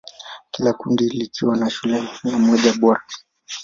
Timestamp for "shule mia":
1.69-2.37